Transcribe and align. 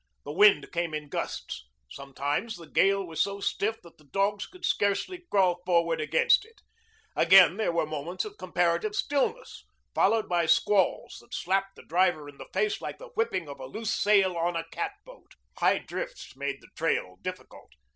The 0.25 0.31
wind 0.31 0.71
came 0.71 0.95
in 0.95 1.09
gusts. 1.09 1.67
Sometimes 1.91 2.55
the 2.55 2.65
gale 2.65 3.05
was 3.05 3.21
so 3.21 3.39
stiff 3.39 3.79
that 3.83 3.99
the 3.99 4.05
dogs 4.11 4.47
could 4.47 4.65
scarcely 4.65 5.27
crawl 5.29 5.61
forward 5.63 6.01
against 6.01 6.43
it; 6.43 6.59
again 7.15 7.57
there 7.57 7.71
were 7.71 7.85
moments 7.85 8.25
of 8.25 8.39
comparative 8.39 8.95
stillness, 8.95 9.63
followed 9.93 10.27
by 10.27 10.47
squalls 10.47 11.19
that 11.21 11.35
slapped 11.35 11.75
the 11.75 11.83
driver 11.83 12.27
in 12.27 12.39
the 12.39 12.49
face 12.51 12.81
like 12.81 12.97
the 12.97 13.09
whipping 13.13 13.47
of 13.47 13.59
a 13.59 13.67
loose 13.67 13.93
sail 13.93 14.35
on 14.35 14.55
a 14.55 14.65
catboat. 14.71 15.35
High 15.59 15.77
drifts 15.77 16.35
made 16.35 16.61
the 16.61 16.69
trail 16.75 17.17
difficult. 17.21 17.69